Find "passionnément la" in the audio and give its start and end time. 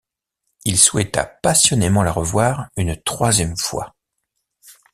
1.43-2.11